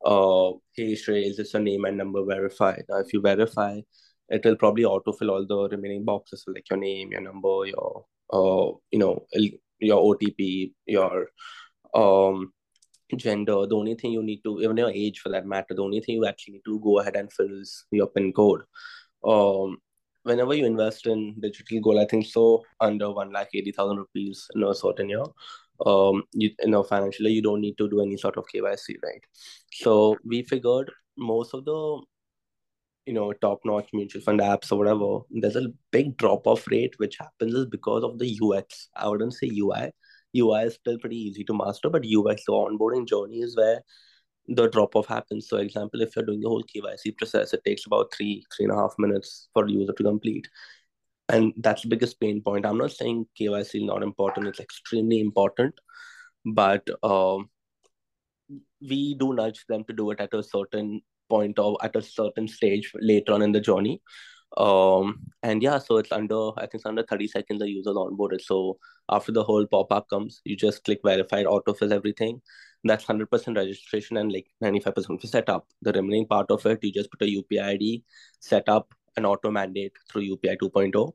uh, 0.05 0.51
hey 0.75 0.93
Shrey, 0.95 1.25
is 1.25 1.37
this 1.37 1.53
your 1.53 1.61
name 1.61 1.85
and 1.85 1.97
number 1.97 2.23
verified?" 2.25 2.83
Now, 2.89 2.99
if 2.99 3.13
you 3.13 3.21
verify, 3.21 3.79
it 4.29 4.45
will 4.45 4.55
probably 4.55 4.83
autofill 4.83 5.31
all 5.31 5.45
the 5.47 5.69
remaining 5.75 6.05
boxes, 6.05 6.43
so 6.45 6.51
like 6.51 6.69
your 6.69 6.79
name, 6.79 7.11
your 7.11 7.21
number, 7.21 7.65
your 7.65 8.05
uh, 8.31 8.71
you 8.91 8.99
know, 8.99 9.25
your 9.79 10.01
OTP, 10.01 10.73
your 10.87 11.27
um 11.93 12.51
gender, 13.17 13.65
the 13.67 13.75
only 13.75 13.95
thing 13.95 14.11
you 14.11 14.23
need 14.23 14.41
to, 14.43 14.59
even 14.61 14.77
your 14.77 14.89
age 14.89 15.19
for 15.19 15.29
that 15.29 15.45
matter, 15.45 15.73
the 15.73 15.83
only 15.83 16.01
thing 16.01 16.15
you 16.15 16.25
actually 16.25 16.55
need 16.55 16.65
to 16.65 16.79
go 16.79 16.99
ahead 16.99 17.15
and 17.15 17.31
fill 17.31 17.61
is 17.61 17.85
your 17.91 18.07
PIN 18.07 18.33
code. 18.33 18.61
Um, 19.23 19.77
whenever 20.23 20.53
you 20.53 20.65
invest 20.65 21.05
in 21.07 21.35
digital 21.39 21.81
gold, 21.81 21.99
I 21.99 22.05
think 22.05 22.25
so 22.25 22.63
under 22.79 23.11
one 23.11 23.31
lakh 23.31 23.49
eighty 23.53 23.71
thousand 23.71 23.97
rupees 23.97 24.47
in 24.55 24.63
a 24.63 24.73
certain 24.73 25.09
year, 25.09 25.23
um, 25.85 26.23
you, 26.33 26.51
you 26.59 26.69
know, 26.69 26.83
financially 26.83 27.31
you 27.31 27.41
don't 27.41 27.61
need 27.61 27.77
to 27.77 27.89
do 27.89 28.01
any 28.01 28.17
sort 28.17 28.37
of 28.37 28.45
KYC, 28.53 28.95
right? 29.03 29.23
So 29.71 30.17
we 30.25 30.43
figured 30.43 30.91
most 31.17 31.53
of 31.53 31.65
the 31.65 32.01
you 33.05 33.13
know 33.13 33.33
top-notch 33.33 33.89
mutual 33.91 34.21
fund 34.21 34.39
apps 34.39 34.71
or 34.71 34.77
whatever, 34.77 35.19
there's 35.29 35.57
a 35.57 35.71
big 35.91 36.17
drop-off 36.17 36.65
rate 36.67 36.93
which 36.97 37.17
happens 37.17 37.53
is 37.53 37.65
because 37.65 38.03
of 38.03 38.17
the 38.17 38.39
UX. 38.41 38.89
I 38.95 39.07
wouldn't 39.09 39.33
say 39.33 39.49
UI 39.53 39.91
UI 40.35 40.63
is 40.63 40.75
still 40.75 40.97
pretty 40.97 41.17
easy 41.17 41.43
to 41.45 41.53
master, 41.53 41.89
but 41.89 42.05
UX, 42.05 42.43
the 42.45 42.53
onboarding 42.53 43.07
journey 43.07 43.41
is 43.41 43.55
where 43.55 43.81
the 44.47 44.67
drop 44.69 44.95
off 44.95 45.07
happens. 45.07 45.47
So, 45.47 45.57
example, 45.57 46.01
if 46.01 46.15
you're 46.15 46.25
doing 46.25 46.41
the 46.41 46.49
whole 46.49 46.63
KYC 46.63 47.17
process, 47.17 47.53
it 47.53 47.63
takes 47.65 47.85
about 47.85 48.13
three, 48.13 48.43
three 48.55 48.65
and 48.65 48.73
a 48.73 48.75
half 48.75 48.93
minutes 48.97 49.49
for 49.53 49.65
the 49.65 49.73
user 49.73 49.93
to 49.93 50.03
complete. 50.03 50.47
And 51.29 51.53
that's 51.57 51.83
the 51.83 51.87
biggest 51.87 52.19
pain 52.19 52.41
point. 52.41 52.65
I'm 52.65 52.77
not 52.77 52.91
saying 52.91 53.27
KYC 53.39 53.75
is 53.75 53.83
not 53.83 54.03
important, 54.03 54.47
it's 54.47 54.59
extremely 54.59 55.21
important, 55.21 55.79
but 56.45 56.87
um, 57.01 57.49
we 58.81 59.15
do 59.15 59.33
nudge 59.33 59.65
them 59.67 59.83
to 59.85 59.93
do 59.93 60.11
it 60.11 60.19
at 60.19 60.33
a 60.33 60.43
certain 60.43 61.01
point 61.29 61.57
or 61.57 61.77
at 61.81 61.95
a 61.95 62.01
certain 62.01 62.47
stage 62.47 62.91
later 62.99 63.33
on 63.33 63.41
in 63.41 63.53
the 63.53 63.61
journey 63.61 64.01
um, 64.57 65.19
and 65.41 65.61
yeah, 65.63 65.79
so 65.79 65.97
it's 65.97 66.11
under, 66.11 66.51
I 66.57 66.61
think 66.61 66.75
it's 66.75 66.85
under 66.85 67.03
30 67.03 67.27
seconds 67.27 67.59
the 67.59 67.69
user's 67.69 67.95
onboarded. 67.95 68.41
So 68.41 68.77
after 69.09 69.31
the 69.31 69.43
whole 69.43 69.65
pop-up 69.65 70.09
comes, 70.09 70.41
you 70.45 70.55
just 70.55 70.83
click 70.83 70.99
verified, 71.03 71.45
autofills 71.45 71.91
everything. 71.91 72.41
That's 72.83 73.05
100% 73.05 73.55
registration 73.55 74.17
and 74.17 74.31
like 74.31 74.47
95% 74.63 75.21
for 75.21 75.27
setup. 75.27 75.67
The 75.81 75.93
remaining 75.93 76.27
part 76.27 76.51
of 76.51 76.65
it, 76.65 76.83
you 76.83 76.91
just 76.91 77.11
put 77.11 77.21
a 77.21 77.25
UPI 77.25 77.63
ID, 77.63 78.03
set 78.39 78.69
up 78.69 78.93
an 79.15 79.25
auto 79.25 79.49
mandate 79.49 79.93
through 80.11 80.23
UPI 80.23 80.57
2.0. 80.57 81.13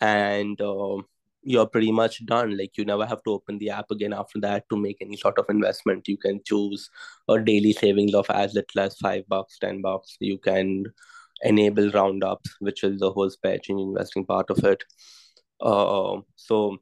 And 0.00 0.60
um, 0.60 1.04
you're 1.42 1.66
pretty 1.66 1.92
much 1.92 2.24
done. 2.26 2.56
Like 2.56 2.76
you 2.76 2.84
never 2.84 3.06
have 3.06 3.22
to 3.24 3.30
open 3.30 3.58
the 3.58 3.70
app 3.70 3.90
again 3.90 4.12
after 4.12 4.40
that 4.40 4.68
to 4.70 4.76
make 4.76 4.98
any 5.00 5.16
sort 5.16 5.38
of 5.38 5.46
investment. 5.48 6.08
You 6.08 6.16
can 6.16 6.40
choose 6.44 6.90
a 7.28 7.38
daily 7.38 7.72
savings 7.72 8.14
of 8.14 8.26
as 8.30 8.54
little 8.54 8.80
as 8.80 8.96
five 8.96 9.26
bucks, 9.28 9.58
ten 9.58 9.80
bucks. 9.80 10.16
You 10.20 10.38
can 10.38 10.86
enable 11.42 11.90
roundups, 11.90 12.56
which 12.60 12.84
is 12.84 13.00
the 13.00 13.10
whole 13.10 13.30
spare 13.30 13.58
change 13.58 13.80
investing 13.80 14.24
part 14.26 14.50
of 14.50 14.64
it. 14.64 14.84
Uh, 15.60 16.20
so 16.36 16.76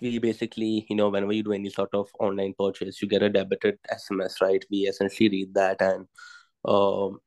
we 0.00 0.18
basically, 0.18 0.86
you 0.88 0.96
know, 0.96 1.08
whenever 1.08 1.32
you 1.32 1.42
do 1.42 1.52
any 1.52 1.70
sort 1.70 1.90
of 1.94 2.08
online 2.20 2.54
purchase, 2.58 3.02
you 3.02 3.08
get 3.08 3.22
a 3.22 3.28
debited 3.30 3.78
SMS, 3.92 4.40
right? 4.40 4.64
We 4.70 4.78
essentially 4.88 5.28
read 5.28 5.54
that 5.54 5.80
and, 5.82 6.06
um, 6.64 7.18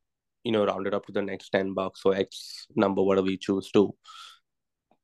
you 0.43 0.51
know, 0.51 0.65
round 0.65 0.87
it 0.87 0.93
up 0.93 1.05
to 1.07 1.11
the 1.11 1.21
next 1.21 1.49
10 1.49 1.73
bucks 1.73 2.01
or 2.05 2.15
X 2.15 2.67
number, 2.75 3.03
whatever 3.03 3.27
we 3.27 3.37
choose 3.37 3.71
to. 3.71 3.93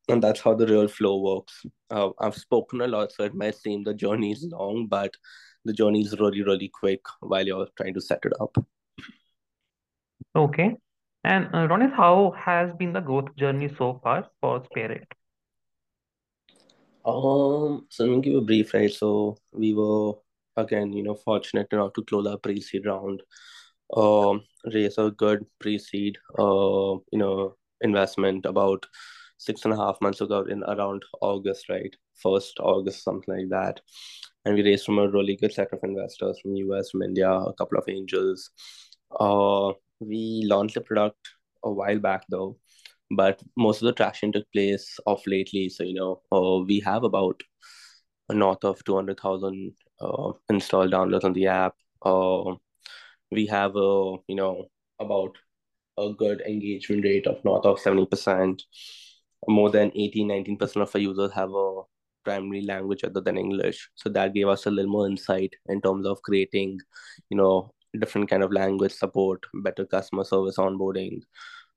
and 0.10 0.24
that's 0.24 0.42
how 0.42 0.54
the 0.54 0.66
real 0.68 0.88
flow 0.88 1.20
works. 1.22 1.66
Uh, 1.90 2.10
I've 2.20 2.36
spoken 2.36 2.82
a 2.82 2.88
lot, 2.88 3.12
so 3.12 3.24
it 3.24 3.36
might 3.36 3.56
seem 3.56 3.84
the 3.84 3.94
journey 3.94 4.32
is 4.32 4.48
long, 4.52 4.88
but 4.88 5.14
the 5.66 5.74
journey 5.74 6.02
is 6.02 6.18
really, 6.20 6.44
really 6.44 6.70
quick 6.74 7.02
while 7.20 7.46
you're 7.46 7.68
trying 7.78 7.94
to 7.96 8.02
set 8.02 8.20
it 8.24 8.34
up. 8.40 8.58
Okay. 10.36 10.78
And 11.24 11.48
uh, 11.48 11.68
Ronit, 11.68 11.94
how 11.94 12.34
has 12.38 12.74
been 12.74 12.94
the 12.94 13.02
growth 13.02 13.36
journey 13.36 13.70
so 13.78 14.00
far 14.04 14.28
for 14.42 14.64
Spirit? 14.66 15.08
Um, 17.06 17.86
so 17.90 18.04
let 18.06 18.16
me 18.16 18.22
give 18.22 18.36
a 18.36 18.42
brief, 18.42 18.74
right? 18.74 18.92
So 18.92 19.38
we 19.52 19.74
were 19.74 20.14
again, 20.58 20.92
you 20.92 21.04
know, 21.04 21.16
fortunate 21.16 21.68
enough 21.72 21.94
to 21.94 22.04
close 22.04 22.28
our 22.28 22.38
pre-seed 22.38 22.86
round, 22.86 23.22
um, 23.96 24.44
raise 24.74 24.98
a 24.98 25.12
good 25.12 25.46
pre-seed, 25.60 26.18
uh, 26.38 26.98
you 27.12 27.20
know, 27.20 27.56
investment 27.82 28.46
about 28.46 28.86
six 29.38 29.64
and 29.66 29.74
a 29.74 29.78
half 29.78 30.02
months 30.02 30.20
ago 30.20 30.42
in 30.50 30.64
around 30.64 31.04
August, 31.22 31.70
right? 31.70 31.96
First 32.16 32.60
August, 32.60 33.04
something 33.04 33.36
like 33.36 33.50
that. 33.50 33.80
And 34.44 34.56
we 34.56 34.64
raised 34.64 34.86
from 34.86 34.98
a 34.98 35.08
really 35.08 35.36
good 35.36 35.54
set 35.54 35.72
of 35.72 35.80
investors 35.84 36.40
from 36.42 36.56
US, 36.56 36.90
from 36.90 37.04
India, 37.04 37.30
a 37.30 37.54
couple 37.54 37.78
of 37.78 37.88
angels. 37.88 38.50
Uh, 39.20 39.74
we 40.00 40.44
launched 40.46 40.76
the 40.76 40.82
product 40.82 41.30
a 41.64 41.72
while 41.72 42.00
back 42.00 42.24
though, 42.30 42.58
but 43.12 43.42
most 43.58 43.82
of 43.82 43.88
the 43.88 43.94
traction 43.94 44.32
took 44.32 44.46
place 44.52 45.00
off 45.06 45.24
lately. 45.28 45.70
So, 45.70 45.84
you 45.84 45.94
know, 45.94 46.22
uh, 46.32 46.64
we 46.64 46.80
have 46.82 47.04
about 47.04 47.42
north 48.32 48.64
of 48.64 48.84
200,000 48.84 49.74
uh, 50.02 50.32
installed 50.50 50.92
downloads 50.92 51.24
on 51.24 51.34
the 51.34 51.48
app. 51.48 51.76
Uh, 52.02 52.56
we 53.32 53.46
have 53.48 53.76
a, 53.76 54.16
you 54.28 54.36
know, 54.36 54.66
about 55.00 55.38
a 55.98 56.14
good 56.14 56.42
engagement 56.42 57.04
rate 57.04 57.28
of 57.28 57.44
north 57.44 57.66
of 57.66 57.80
70%. 57.80 58.64
More 59.48 59.70
than 59.70 59.92
18, 59.96 60.28
19% 60.28 60.84
of 60.84 60.96
our 60.96 61.02
users 61.02 61.32
have 61.34 61.52
a 61.52 61.82
primary 62.24 62.62
language 62.66 63.04
other 63.04 63.22
than 63.22 63.38
English. 63.38 63.90
So 63.96 64.10
that 64.10 64.34
gave 64.34 64.48
us 64.48 64.66
a 64.66 64.72
little 64.72 64.92
more 64.92 65.08
insight 65.08 65.54
in 65.68 65.82
terms 65.82 66.06
of 66.06 66.22
creating, 66.22 66.80
you 67.30 67.38
know, 67.38 67.72
different 68.00 68.30
kind 68.30 68.44
of 68.44 68.52
language 68.52 68.94
support, 68.94 69.44
better 69.64 69.86
customer 69.86 70.24
service 70.24 70.58
onboarding, 70.58 71.22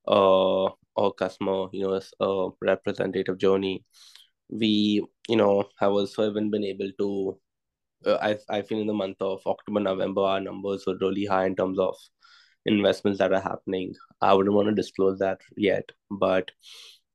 uh, 0.08 0.64
or 0.96 1.14
customer, 1.16 1.66
you 1.72 1.82
know, 1.82 2.00
a 2.20 2.48
representative 2.62 3.38
journey. 3.38 3.84
We, 4.48 5.04
you 5.28 5.36
know, 5.36 5.64
have 5.78 5.92
also 5.92 6.30
even 6.30 6.50
been 6.50 6.64
able 6.64 6.90
to. 6.98 7.38
Uh, 8.06 8.18
I 8.22 8.38
I 8.58 8.62
feel 8.62 8.80
in 8.80 8.86
the 8.86 8.94
month 8.94 9.20
of 9.20 9.40
October, 9.46 9.80
November, 9.80 10.22
our 10.22 10.40
numbers 10.40 10.84
were 10.86 10.96
really 11.00 11.26
high 11.26 11.46
in 11.46 11.56
terms 11.56 11.78
of 11.78 11.96
investments 12.66 13.18
that 13.18 13.32
are 13.32 13.40
happening. 13.40 13.94
I 14.20 14.34
wouldn't 14.34 14.54
want 14.54 14.68
to 14.68 14.74
disclose 14.74 15.18
that 15.20 15.40
yet, 15.56 15.90
but 16.10 16.50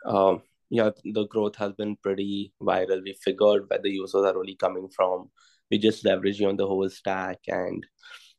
um, 0.05 0.41
yeah, 0.69 0.91
the 1.03 1.27
growth 1.27 1.55
has 1.57 1.73
been 1.73 1.95
pretty 1.97 2.53
viral. 2.61 3.03
We 3.03 3.13
figured 3.23 3.65
where 3.69 3.79
the 3.81 3.89
users 3.91 4.25
are 4.25 4.37
really 4.37 4.55
coming 4.55 4.89
from. 4.95 5.29
We 5.71 5.77
just 5.79 6.03
leveraging 6.05 6.47
on 6.47 6.57
the 6.57 6.67
whole 6.67 6.89
stack, 6.89 7.39
and 7.47 7.85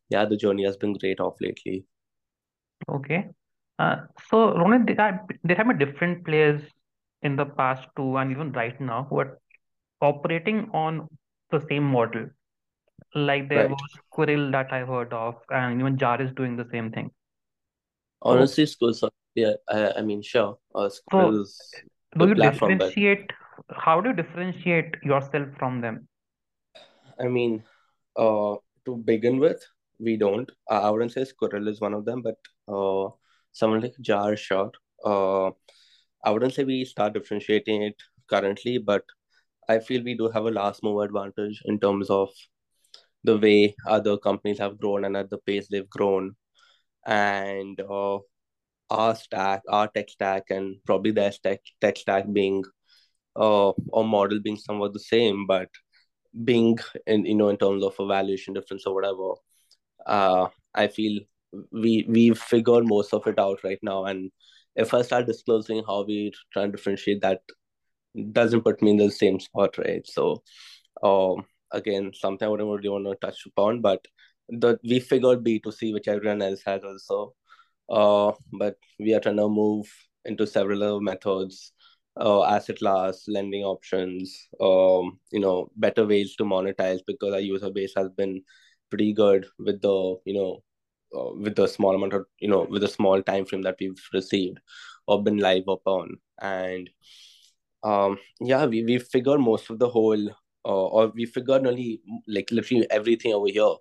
yeah, 0.09 0.25
the 0.25 0.37
journey 0.37 0.65
has 0.65 0.77
been 0.77 0.93
great 0.93 1.19
off 1.19 1.35
lately. 1.41 1.85
Okay. 2.89 3.25
Uh, 3.79 3.97
so 4.29 4.53
Ronit, 4.53 4.87
there 4.87 5.01
are, 5.01 5.25
there 5.43 5.55
have 5.55 5.67
been 5.67 5.77
different 5.77 6.25
players 6.25 6.61
in 7.21 7.35
the 7.35 7.45
past 7.45 7.87
too, 7.95 8.17
and 8.17 8.31
even 8.31 8.51
right 8.51 8.79
now, 8.79 9.05
who 9.09 9.19
are 9.19 9.39
operating 10.01 10.69
on 10.73 11.07
the 11.51 11.63
same 11.69 11.83
model. 11.83 12.27
Like 13.15 13.49
there 13.49 13.67
Right. 13.67 13.69
was 13.69 13.89
Squirrel 14.07 14.51
that 14.51 14.71
I 14.73 14.79
heard 14.85 15.13
of, 15.13 15.35
and 15.49 15.79
even 15.79 15.97
Jar 15.97 16.21
is 16.21 16.31
doing 16.35 16.57
the 16.57 16.67
same 16.71 16.91
thing. 16.91 17.11
So, 18.29 18.33
Honestly, 18.33 18.65
school, 18.65 18.93
so 18.93 19.09
yeah, 19.35 19.53
I, 19.69 19.91
I 19.97 20.01
mean, 20.01 20.21
sure, 20.21 20.57
uh, 20.75 20.89
so 20.89 21.31
do 22.17 22.27
you 22.27 22.35
platform, 22.35 22.77
but 22.77 22.93
differentiate? 22.95 23.31
How 23.71 24.01
do 24.01 24.09
you 24.09 24.15
differentiate 24.15 24.95
yourself 25.03 25.49
from 25.59 25.81
them? 25.81 26.07
I 27.19 27.27
mean, 27.27 27.63
uh, 28.15 28.55
to 28.85 28.95
begin 28.97 29.39
with, 29.39 29.63
we 29.99 30.17
don't. 30.17 30.49
I 30.69 30.89
wouldn't 30.89 31.11
say 31.11 31.25
Squirrel 31.25 31.67
is 31.67 31.81
one 31.81 31.93
of 31.93 32.05
them, 32.05 32.21
but 32.21 32.35
uh, 32.67 33.09
someone 33.51 33.81
like 33.81 33.95
Jar, 34.01 34.35
sure. 34.35 34.71
Uh, 35.03 35.47
I 36.23 36.31
wouldn't 36.31 36.53
say 36.53 36.63
we 36.63 36.85
start 36.85 37.13
differentiating 37.13 37.83
it 37.83 37.95
currently, 38.29 38.77
but 38.77 39.03
I 39.69 39.79
feel 39.79 40.03
we 40.03 40.15
do 40.15 40.29
have 40.29 40.45
a 40.45 40.51
last 40.51 40.83
move 40.83 41.01
advantage 41.01 41.61
in 41.65 41.79
terms 41.79 42.09
of 42.09 42.29
the 43.23 43.37
way 43.37 43.75
other 43.85 44.17
companies 44.17 44.59
have 44.59 44.79
grown 44.79 45.05
and 45.05 45.17
at 45.17 45.29
the 45.29 45.37
pace 45.39 45.67
they've 45.69 45.89
grown. 45.89 46.35
And 47.05 47.79
uh, 47.81 48.19
our 48.89 49.15
stack, 49.15 49.61
our 49.69 49.87
tech 49.87 50.09
stack, 50.09 50.43
and 50.49 50.77
probably 50.85 51.11
their 51.11 51.31
tech, 51.43 51.61
tech 51.81 51.97
stack 51.97 52.25
being 52.31 52.63
uh, 53.35 53.71
or 53.89 54.05
model 54.05 54.39
being 54.41 54.57
somewhat 54.57 54.93
the 54.93 54.99
same, 54.99 55.45
but 55.47 55.69
being 56.43 56.77
in 57.05 57.25
you 57.25 57.35
know 57.35 57.49
in 57.49 57.57
terms 57.57 57.83
of 57.83 57.95
a 57.99 58.07
valuation 58.07 58.53
difference 58.53 58.85
or 58.85 58.93
whatever, 58.93 59.33
uh, 60.07 60.47
I 60.75 60.87
feel 60.87 61.21
we 61.71 62.05
we've 62.09 62.39
figured 62.39 62.87
most 62.87 63.13
of 63.13 63.27
it 63.27 63.39
out 63.39 63.59
right 63.63 63.79
now. 63.83 64.05
And 64.05 64.31
if 64.75 64.93
I 64.93 65.01
start 65.03 65.27
disclosing 65.27 65.83
how 65.87 66.03
we 66.03 66.33
try 66.53 66.63
and 66.63 66.71
differentiate, 66.71 67.21
that 67.21 67.41
doesn't 68.31 68.61
put 68.61 68.81
me 68.81 68.91
in 68.91 68.97
the 68.97 69.11
same 69.11 69.39
spot, 69.39 69.77
right? 69.77 70.05
So, 70.07 70.43
um, 71.03 71.45
again, 71.71 72.11
something 72.13 72.47
I 72.47 72.49
wouldn't 72.49 72.69
really 72.69 72.89
want 72.89 73.05
to 73.05 73.15
touch 73.27 73.45
upon, 73.45 73.81
but 73.81 74.05
the 74.49 74.79
we 74.83 74.99
figured 74.99 75.43
B 75.43 75.59
two 75.59 75.71
C, 75.71 75.93
which 75.93 76.07
everyone 76.07 76.41
else 76.41 76.61
has 76.65 76.83
also. 76.83 77.33
Uh, 77.89 78.33
but 78.53 78.77
we 78.99 79.13
are 79.13 79.19
trying 79.19 79.37
to 79.37 79.49
move 79.49 79.87
into 80.25 80.47
several 80.47 80.83
other 80.83 80.99
methods, 81.01 81.73
uh, 82.19 82.43
asset 82.45 82.79
class, 82.79 83.25
lending 83.27 83.63
options, 83.63 84.47
um, 84.61 85.19
you 85.31 85.39
know, 85.39 85.71
better 85.77 86.05
ways 86.05 86.35
to 86.35 86.43
monetize 86.43 86.99
because 87.07 87.33
our 87.33 87.39
user 87.39 87.71
base 87.71 87.93
has 87.95 88.09
been 88.09 88.41
pretty 88.89 89.13
good 89.13 89.45
with 89.59 89.81
the, 89.81 90.15
you 90.25 90.33
know, 90.33 90.63
uh, 91.17 91.33
with 91.35 91.55
the 91.55 91.67
small 91.67 91.95
amount 91.95 92.13
of, 92.13 92.25
you 92.39 92.47
know, 92.47 92.67
with 92.69 92.81
the 92.81 92.87
small 92.87 93.21
time 93.21 93.45
frame 93.45 93.61
that 93.63 93.77
we've 93.79 94.01
received 94.13 94.59
or 95.07 95.23
been 95.23 95.37
live 95.37 95.67
upon. 95.67 96.17
And 96.41 96.89
um, 97.83 98.17
yeah, 98.41 98.65
we, 98.65 98.83
we 98.83 98.99
figured 98.99 99.39
most 99.39 99.69
of 99.69 99.79
the 99.79 99.89
whole, 99.89 100.29
uh, 100.29 100.87
or 100.87 101.07
we 101.15 101.25
figured 101.25 101.63
nearly 101.63 102.01
like 102.27 102.51
literally 102.51 102.87
everything 102.89 103.33
over 103.33 103.47
here. 103.47 103.75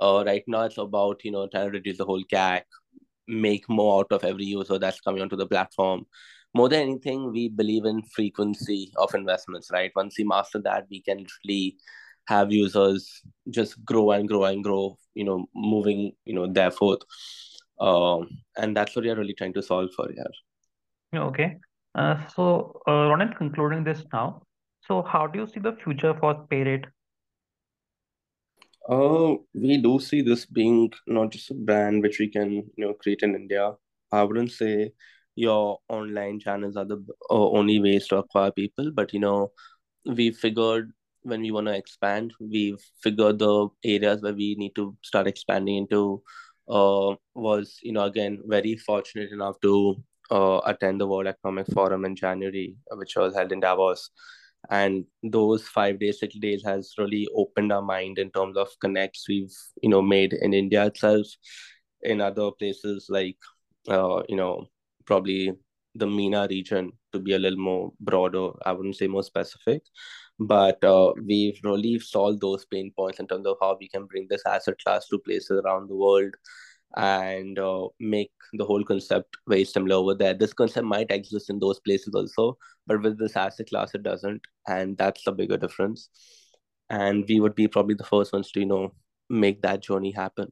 Uh, 0.00 0.22
right 0.24 0.44
now 0.46 0.62
it's 0.62 0.78
about, 0.78 1.24
you 1.24 1.30
know, 1.30 1.46
trying 1.48 1.66
to 1.66 1.72
reduce 1.72 1.98
the 1.98 2.04
whole 2.04 2.22
CAC, 2.32 2.62
make 3.28 3.68
more 3.68 4.00
out 4.00 4.12
of 4.12 4.24
every 4.24 4.44
user 4.44 4.78
that's 4.78 5.00
coming 5.00 5.22
onto 5.22 5.36
the 5.36 5.46
platform. 5.46 6.06
More 6.54 6.68
than 6.68 6.80
anything, 6.80 7.30
we 7.32 7.48
believe 7.48 7.84
in 7.84 8.02
frequency 8.02 8.92
of 8.96 9.14
investments, 9.14 9.70
right? 9.72 9.92
Once 9.94 10.16
we 10.18 10.24
master 10.24 10.60
that, 10.62 10.86
we 10.90 11.00
can 11.00 11.26
really 11.46 11.76
have 12.30 12.52
users 12.52 13.08
just 13.58 13.84
grow 13.84 14.10
and 14.12 14.28
grow 14.28 14.44
and 14.44 14.64
grow, 14.64 14.96
you 15.14 15.24
know, 15.24 15.46
moving, 15.54 16.12
you 16.24 16.34
know, 16.34 16.46
there 16.46 16.70
forth. 16.70 17.00
Um, 17.80 18.28
and 18.56 18.76
that's 18.76 18.94
what 18.94 19.04
we 19.04 19.10
are 19.10 19.16
really 19.16 19.34
trying 19.34 19.54
to 19.54 19.62
solve 19.62 19.90
for 19.96 20.08
here. 20.12 21.20
Okay. 21.22 21.56
Uh, 21.94 22.16
so, 22.34 22.80
uh, 22.86 23.08
Ronit, 23.10 23.36
concluding 23.36 23.84
this 23.84 24.04
now. 24.12 24.42
So, 24.86 25.02
how 25.02 25.26
do 25.26 25.40
you 25.40 25.46
see 25.46 25.60
the 25.60 25.76
future 25.84 26.14
for 26.20 26.34
Spirit? 26.44 26.86
Uh, 28.88 29.34
we 29.54 29.76
do 29.78 29.98
see 30.00 30.22
this 30.22 30.46
being 30.46 30.90
not 31.06 31.32
just 31.32 31.50
a 31.50 31.54
brand 31.54 32.02
which 32.02 32.18
we 32.18 32.28
can, 32.28 32.52
you 32.52 32.86
know, 32.86 32.94
create 32.94 33.22
in 33.22 33.34
India. 33.34 33.72
I 34.12 34.22
wouldn't 34.22 34.52
say 34.52 34.92
your 35.34 35.78
online 35.88 36.40
channels 36.40 36.76
are 36.76 36.84
the 36.84 36.96
uh, 37.30 37.50
only 37.58 37.80
ways 37.80 38.08
to 38.08 38.18
acquire 38.18 38.50
people, 38.50 38.90
but 38.92 39.12
you 39.12 39.20
know, 39.20 39.52
we 40.06 40.30
figured 40.32 40.92
when 41.22 41.42
we 41.42 41.50
want 41.50 41.66
to 41.66 41.76
expand, 41.76 42.32
we've 42.40 42.80
figured 43.02 43.38
the 43.38 43.68
areas 43.84 44.22
where 44.22 44.34
we 44.34 44.54
need 44.56 44.74
to 44.76 44.96
start 45.02 45.26
expanding 45.26 45.76
into. 45.76 46.22
Uh, 46.68 47.16
was 47.34 47.80
you 47.82 47.92
know 47.92 48.04
again 48.04 48.38
very 48.46 48.76
fortunate 48.76 49.32
enough 49.32 49.56
to 49.60 49.96
uh, 50.30 50.60
attend 50.66 51.00
the 51.00 51.06
World 51.06 51.26
Economic 51.26 51.66
Forum 51.74 52.04
in 52.04 52.14
January, 52.14 52.76
which 52.92 53.16
was 53.16 53.34
held 53.34 53.50
in 53.50 53.58
Davos 53.58 54.10
and 54.68 55.04
those 55.22 55.66
five 55.66 55.98
days 55.98 56.20
six 56.20 56.36
days 56.38 56.62
has 56.64 56.92
really 56.98 57.26
opened 57.34 57.72
our 57.72 57.82
mind 57.82 58.18
in 58.18 58.30
terms 58.30 58.56
of 58.56 58.68
connects 58.80 59.26
we've 59.28 59.54
you 59.82 59.88
know 59.88 60.02
made 60.02 60.32
in 60.34 60.52
india 60.52 60.84
itself 60.86 61.26
in 62.02 62.20
other 62.20 62.50
places 62.58 63.06
like 63.08 63.38
uh, 63.88 64.22
you 64.28 64.36
know 64.36 64.66
probably 65.06 65.52
the 65.94 66.06
MENA 66.06 66.46
region 66.50 66.92
to 67.12 67.18
be 67.18 67.32
a 67.32 67.38
little 67.38 67.58
more 67.58 67.92
broader 68.00 68.50
i 68.66 68.72
wouldn't 68.72 68.96
say 68.96 69.06
more 69.06 69.22
specific 69.22 69.82
but 70.40 70.82
uh, 70.82 71.12
we've 71.26 71.60
really 71.62 71.98
solved 71.98 72.40
those 72.40 72.64
pain 72.64 72.92
points 72.96 73.20
in 73.20 73.26
terms 73.26 73.46
of 73.46 73.56
how 73.60 73.76
we 73.78 73.88
can 73.88 74.06
bring 74.06 74.26
this 74.28 74.42
asset 74.46 74.74
class 74.82 75.06
to 75.08 75.18
places 75.18 75.60
around 75.64 75.88
the 75.88 75.94
world 75.94 76.34
and 76.96 77.58
uh, 77.58 77.86
make 78.00 78.32
the 78.54 78.64
whole 78.64 78.82
concept 78.82 79.36
very 79.46 79.64
similar 79.64 79.96
over 79.96 80.14
there. 80.14 80.34
This 80.34 80.54
concept 80.54 80.86
might 80.86 81.10
exist 81.10 81.50
in 81.50 81.58
those 81.58 81.78
places 81.80 82.14
also, 82.14 82.56
but 82.86 83.02
with 83.02 83.18
this 83.18 83.36
asset 83.36 83.68
class, 83.68 83.94
it 83.94 84.02
doesn't, 84.02 84.40
and 84.66 84.96
that's 84.96 85.22
the 85.24 85.32
bigger 85.32 85.58
difference. 85.58 86.08
And 86.88 87.24
we 87.28 87.38
would 87.38 87.54
be 87.54 87.68
probably 87.68 87.94
the 87.94 88.04
first 88.04 88.32
ones 88.32 88.50
to 88.52 88.60
you 88.60 88.66
know 88.66 88.94
make 89.28 89.62
that 89.62 89.82
journey 89.82 90.10
happen. 90.10 90.50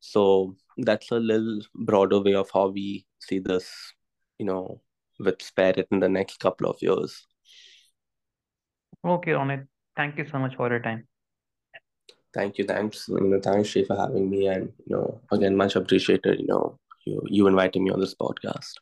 So 0.00 0.56
that's 0.76 1.10
a 1.10 1.16
little 1.16 1.60
broader 1.74 2.20
way 2.20 2.34
of 2.34 2.50
how 2.52 2.68
we 2.68 3.06
see 3.20 3.38
this, 3.38 3.70
you 4.38 4.46
know, 4.46 4.82
with 5.18 5.40
Spirit 5.42 5.86
in 5.90 6.00
the 6.00 6.08
next 6.08 6.40
couple 6.40 6.68
of 6.68 6.76
years. 6.82 7.26
Okay, 9.04 9.32
Ronit. 9.32 9.66
Thank 9.96 10.18
you 10.18 10.26
so 10.30 10.38
much 10.38 10.56
for 10.56 10.68
your 10.68 10.80
time. 10.80 11.06
Thank 12.32 12.58
you. 12.58 12.64
Thanks. 12.64 13.08
You 13.08 13.20
know, 13.20 13.40
thanks, 13.40 13.70
Shrey, 13.70 13.86
for 13.86 13.96
having 13.96 14.30
me. 14.30 14.46
And, 14.46 14.72
you 14.86 14.96
know, 14.96 15.20
again, 15.32 15.56
much 15.56 15.74
appreciated, 15.74 16.40
you 16.40 16.46
know, 16.46 16.78
you, 17.04 17.22
you 17.26 17.46
inviting 17.48 17.84
me 17.84 17.90
on 17.90 18.00
this 18.00 18.14
podcast. 18.14 18.74